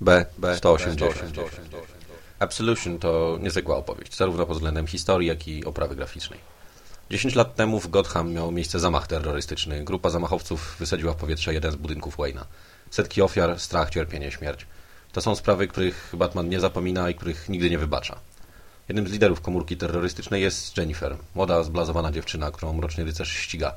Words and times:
B. 0.00 0.26
B. 0.38 0.56
180. 0.56 1.36
Absolution 2.38 2.98
to 2.98 3.38
niezwykła 3.42 3.76
opowieść, 3.76 4.16
zarówno 4.16 4.46
pod 4.46 4.56
względem 4.56 4.86
historii, 4.86 5.28
jak 5.28 5.48
i 5.48 5.64
oprawy 5.64 5.96
graficznej. 5.96 6.40
10 7.10 7.34
lat 7.34 7.54
temu 7.54 7.80
w 7.80 7.90
Gotham 7.90 8.32
miał 8.32 8.52
miejsce 8.52 8.80
zamach 8.80 9.06
terrorystyczny. 9.06 9.84
Grupa 9.84 10.10
zamachowców 10.10 10.76
wysadziła 10.78 11.12
w 11.12 11.16
powietrze 11.16 11.54
jeden 11.54 11.72
z 11.72 11.76
budynków 11.76 12.16
Wayne'a. 12.16 12.44
Setki 12.90 13.22
ofiar, 13.22 13.60
strach, 13.60 13.90
cierpienie, 13.90 14.30
śmierć. 14.30 14.66
To 15.12 15.20
są 15.20 15.34
sprawy, 15.34 15.68
których 15.68 16.12
Batman 16.16 16.48
nie 16.48 16.60
zapomina 16.60 17.10
i 17.10 17.14
których 17.14 17.48
nigdy 17.48 17.70
nie 17.70 17.78
wybacza. 17.78 18.18
Jednym 18.88 19.08
z 19.08 19.12
liderów 19.12 19.40
komórki 19.40 19.76
terrorystycznej 19.76 20.42
jest 20.42 20.76
Jennifer, 20.76 21.16
młoda, 21.34 21.62
zblazowana 21.62 22.12
dziewczyna, 22.12 22.50
którą 22.50 22.72
mroczny 22.72 23.04
rycerz 23.04 23.32
ściga. 23.32 23.74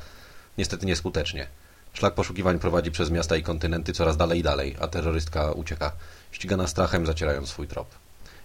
Niestety 0.57 0.85
nieskutecznie. 0.85 1.47
Szlak 1.93 2.13
poszukiwań 2.13 2.59
prowadzi 2.59 2.91
przez 2.91 3.11
miasta 3.11 3.37
i 3.37 3.43
kontynenty 3.43 3.93
coraz 3.93 4.17
dalej 4.17 4.39
i 4.39 4.43
dalej, 4.43 4.75
a 4.79 4.87
terrorystka 4.87 5.51
ucieka, 5.51 5.91
ścigana 6.31 6.67
strachem, 6.67 7.05
zacierając 7.05 7.49
swój 7.49 7.67
trop. 7.67 7.87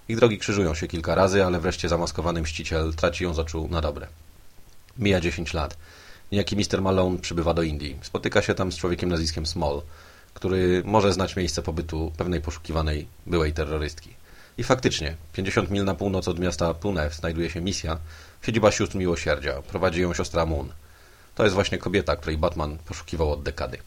Ich 0.09 0.17
drogi 0.17 0.39
krzyżują 0.39 0.75
się 0.75 0.89
kilka 0.89 1.15
razy, 1.15 1.45
ale 1.45 1.61
wreszcie 1.61 1.89
zamaskowany 1.89 2.43
mściciel 2.43 2.95
traci 2.95 3.25
ją 3.25 3.35
z 3.35 3.39
oczu 3.39 3.69
na 3.71 3.81
dobre. 3.81 4.07
Mija 4.99 5.21
10 5.21 5.55
lat. 5.55 5.77
Niejaki 6.33 6.57
Mr. 6.57 6.83
Malone 6.83 7.19
przybywa 7.19 7.55
do 7.55 7.63
Indii. 7.63 7.99
Spotyka 8.03 8.43
się 8.43 8.55
tam 8.55 8.73
z 8.73 8.77
człowiekiem 8.77 9.09
nazwiskiem 9.09 9.47
Small, 9.47 9.83
który 10.35 10.83
może 10.85 11.13
znać 11.13 11.37
miejsce 11.37 11.63
pobytu 11.63 12.13
pewnej 12.17 12.41
poszukiwanej 12.41 13.07
byłej 13.27 13.53
terrorystki. 13.53 14.11
I 14.59 14.65
faktycznie, 14.65 15.17
50 15.33 15.71
mil 15.71 15.85
na 15.85 15.95
północ 15.95 16.29
od 16.29 16.39
miasta 16.39 16.75
Pune 16.75 17.11
znajduje 17.11 17.51
się 17.51 17.61
misja, 17.61 17.99
siedziba 18.43 18.71
sióstr 18.71 18.97
miłosierdzia. 18.97 19.63
Prowadzi 19.63 20.01
ją 20.01 20.15
siostra 20.15 20.47
Moon. 20.47 20.69
To 21.39 21.45
jest 21.45 21.55
właśnie 21.55 21.79
kobieta, 21.79 22.17
której 22.17 22.39
Batman 22.39 22.79
poszukiwał 22.79 23.33
od 23.33 23.43
dekady. 23.43 23.79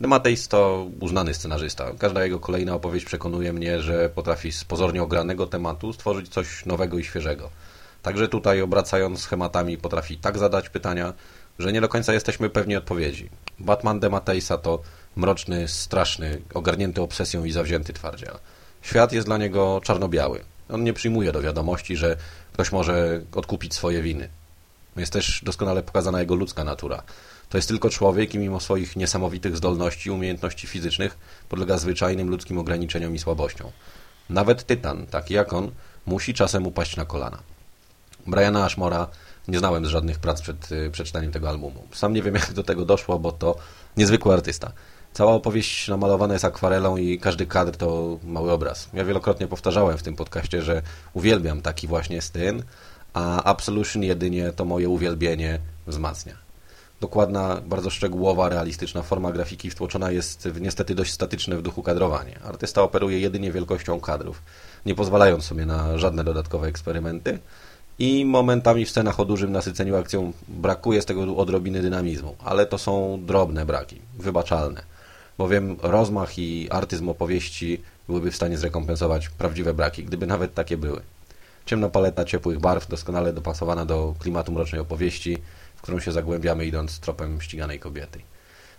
Demateis 0.00 0.48
to 0.48 0.86
uznany 1.00 1.34
scenarzysta. 1.34 1.92
Każda 1.98 2.24
jego 2.24 2.40
kolejna 2.40 2.74
opowieść 2.74 3.06
przekonuje 3.06 3.52
mnie, 3.52 3.80
że 3.80 4.08
potrafi 4.08 4.52
z 4.52 4.64
pozornie 4.64 5.02
ogranego 5.02 5.46
tematu 5.46 5.92
stworzyć 5.92 6.28
coś 6.28 6.66
nowego 6.66 6.98
i 6.98 7.04
świeżego. 7.04 7.50
Także 8.02 8.28
tutaj, 8.28 8.62
obracając 8.62 9.20
schematami, 9.20 9.78
potrafi 9.78 10.18
tak 10.18 10.38
zadać 10.38 10.68
pytania, 10.68 11.12
że 11.58 11.72
nie 11.72 11.80
do 11.80 11.88
końca 11.88 12.12
jesteśmy 12.12 12.50
pewni 12.50 12.76
odpowiedzi. 12.76 13.30
Batman 13.58 14.00
Demateisa 14.00 14.58
to 14.58 14.82
mroczny, 15.16 15.68
straszny, 15.68 16.40
ogarnięty 16.54 17.02
obsesją 17.02 17.44
i 17.44 17.52
zawzięty 17.52 17.92
twardziel. 17.92 18.38
Świat 18.82 19.12
jest 19.12 19.26
dla 19.26 19.38
niego 19.38 19.80
czarno-biały. 19.84 20.40
On 20.68 20.84
nie 20.84 20.92
przyjmuje 20.92 21.32
do 21.32 21.42
wiadomości, 21.42 21.96
że 21.96 22.16
ktoś 22.52 22.72
może 22.72 23.20
odkupić 23.34 23.74
swoje 23.74 24.02
winy. 24.02 24.28
Jest 24.96 25.12
też 25.12 25.40
doskonale 25.44 25.82
pokazana 25.82 26.20
jego 26.20 26.34
ludzka 26.34 26.64
natura. 26.64 27.02
To 27.48 27.58
jest 27.58 27.68
tylko 27.68 27.90
człowiek 27.90 28.34
i 28.34 28.38
mimo 28.38 28.60
swoich 28.60 28.96
niesamowitych 28.96 29.56
zdolności 29.56 30.08
i 30.08 30.12
umiejętności 30.12 30.66
fizycznych 30.66 31.18
podlega 31.48 31.78
zwyczajnym 31.78 32.30
ludzkim 32.30 32.58
ograniczeniom 32.58 33.14
i 33.14 33.18
słabościom. 33.18 33.70
Nawet 34.30 34.66
tytan, 34.66 35.06
taki 35.06 35.34
jak 35.34 35.52
on, 35.52 35.70
musi 36.06 36.34
czasem 36.34 36.66
upaść 36.66 36.96
na 36.96 37.04
kolana. 37.04 37.38
Briana 38.26 38.64
Ashmora 38.64 39.08
nie 39.48 39.58
znałem 39.58 39.86
z 39.86 39.88
żadnych 39.88 40.18
prac 40.18 40.40
przed 40.42 40.72
y, 40.72 40.90
przeczytaniem 40.90 41.32
tego 41.32 41.48
albumu. 41.48 41.82
Sam 41.92 42.12
nie 42.12 42.22
wiem, 42.22 42.34
jak 42.34 42.52
do 42.52 42.62
tego 42.62 42.84
doszło, 42.84 43.18
bo 43.18 43.32
to 43.32 43.56
niezwykły 43.96 44.34
artysta. 44.34 44.72
Cała 45.12 45.32
opowieść 45.32 45.88
namalowana 45.88 46.34
jest 46.34 46.44
akwarelą 46.44 46.96
i 46.96 47.18
każdy 47.18 47.46
kadr 47.46 47.76
to 47.76 48.18
mały 48.24 48.52
obraz. 48.52 48.88
Ja 48.92 49.04
wielokrotnie 49.04 49.46
powtarzałem 49.46 49.98
w 49.98 50.02
tym 50.02 50.16
podcaście, 50.16 50.62
że 50.62 50.82
uwielbiam 51.12 51.62
taki 51.62 51.86
właśnie 51.86 52.22
styl, 52.22 52.62
a 53.14 53.42
Absolution 53.42 54.02
jedynie 54.02 54.52
to 54.52 54.64
moje 54.64 54.88
uwielbienie 54.88 55.58
wzmacnia. 55.86 56.48
Dokładna, 57.00 57.60
bardzo 57.66 57.90
szczegółowa, 57.90 58.48
realistyczna 58.48 59.02
forma 59.02 59.32
grafiki 59.32 59.70
wtłoczona 59.70 60.10
jest 60.10 60.48
w 60.48 60.60
niestety 60.60 60.94
dość 60.94 61.12
statyczne 61.12 61.56
w 61.56 61.62
duchu 61.62 61.82
kadrowanie. 61.82 62.38
Artysta 62.44 62.82
operuje 62.82 63.20
jedynie 63.20 63.52
wielkością 63.52 64.00
kadrów, 64.00 64.42
nie 64.86 64.94
pozwalając 64.94 65.44
sobie 65.44 65.66
na 65.66 65.98
żadne 65.98 66.24
dodatkowe 66.24 66.66
eksperymenty 66.66 67.38
i 67.98 68.24
momentami 68.24 68.84
w 68.84 68.90
scenach 68.90 69.20
o 69.20 69.24
dużym 69.24 69.52
nasyceniu 69.52 69.96
akcją 69.96 70.32
brakuje 70.48 71.02
z 71.02 71.06
tego 71.06 71.36
odrobiny 71.36 71.82
dynamizmu, 71.82 72.36
ale 72.44 72.66
to 72.66 72.78
są 72.78 73.22
drobne 73.26 73.66
braki, 73.66 74.00
wybaczalne, 74.18 74.82
bowiem 75.38 75.76
rozmach 75.82 76.38
i 76.38 76.68
artyzm 76.70 77.08
opowieści 77.08 77.82
byłyby 78.08 78.30
w 78.30 78.36
stanie 78.36 78.58
zrekompensować 78.58 79.28
prawdziwe 79.28 79.74
braki, 79.74 80.04
gdyby 80.04 80.26
nawet 80.26 80.54
takie 80.54 80.76
były. 80.76 81.00
Ciemna 81.68 81.88
paleta 81.88 82.24
ciepłych 82.24 82.58
barw, 82.58 82.88
doskonale 82.88 83.32
dopasowana 83.32 83.84
do 83.84 84.14
klimatu 84.18 84.52
mrocznej 84.52 84.80
opowieści, 84.80 85.38
w 85.76 85.82
którą 85.82 86.00
się 86.00 86.12
zagłębiamy 86.12 86.66
idąc 86.66 87.00
tropem 87.00 87.40
ściganej 87.40 87.78
kobiety. 87.80 88.20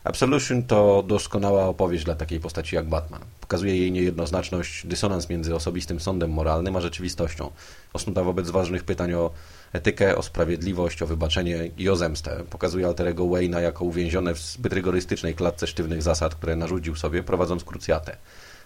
Absolution 0.04 0.64
to 0.64 1.04
doskonała 1.08 1.66
opowieść 1.66 2.04
dla 2.06 2.16
takiej 2.16 2.40
postaci 2.40 2.76
jak 2.76 2.90
Batman. 2.90 3.22
Pokazuje 3.42 3.78
jej 3.78 3.92
niejednoznaczność, 3.92 4.88
dysonans 4.88 5.30
między 5.30 5.56
osobistym 5.56 6.00
sądem 6.00 6.32
moralnym 6.32 6.76
a 6.76 6.82
rzeczywistością. 6.82 7.52
Osnuta 7.94 8.24
wobec 8.24 8.50
ważnych 8.50 8.84
pytań 8.84 9.14
o 9.14 9.32
etykę, 9.74 10.18
o 10.18 10.22
sprawiedliwość, 10.22 11.02
o 11.02 11.08
wybaczenie 11.08 11.72
i 11.78 11.90
o 11.90 11.96
zemstę. 11.96 12.44
Pokazuje 12.50 12.88
alterego 12.88 13.24
Wayne'a 13.24 13.60
jako 13.60 13.86
uwięzione 13.86 14.34
w 14.34 14.40
zbyt 14.40 14.74
rygorystycznej 14.74 15.36
klatce 15.36 15.68
sztywnych 15.68 16.02
zasad, 16.02 16.36
które 16.36 16.56
narzucił 16.56 16.96
sobie, 16.96 17.24
prowadząc 17.24 17.64
krucjatę. 17.64 18.18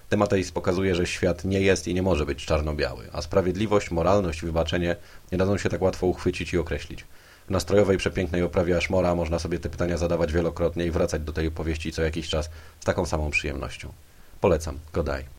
Temateis 0.09 0.52
pokazuje, 0.52 0.96
że 0.96 1.08
świat 1.08 1.46
nie 1.46 1.62
jest 1.62 1.88
i 1.88 1.94
nie 1.94 2.02
może 2.02 2.25
być 2.25 2.46
czarno-biały, 2.46 3.09
a 3.14 3.22
sprawiedliwość, 3.22 3.91
moralność 3.91 4.41
wybaczenie 4.41 4.96
nie 5.31 5.38
dadzą 5.38 5.58
się 5.58 5.69
tak 5.69 5.81
łatwo 5.81 6.08
uchwycić 6.08 6.53
i 6.53 6.58
określić. 6.58 7.06
W 7.47 7.50
nastrojowej, 7.50 7.97
przepięknej 7.97 8.44
oprawie 8.44 8.78
Ashmora 8.78 9.16
można 9.16 9.40
sobie 9.40 9.59
te 9.59 9.69
pytania 9.69 9.97
zadawać 9.97 10.34
wielokrotnie 10.34 10.86
i 10.86 10.92
wracać 10.92 11.22
do 11.22 11.34
tej 11.34 11.47
opowieści 11.47 11.92
co 11.92 12.02
jakiś 12.02 12.30
czas 12.30 12.50
z 12.80 12.86
taką 12.86 13.06
samą 13.06 13.31
przyjemnością. 13.31 13.94
Polecam. 14.42 14.80
Godaj. 14.94 15.34